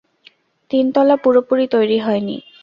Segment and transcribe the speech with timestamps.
[0.71, 2.37] তিনতলা পুরোপুরি তৈরি হয় নি।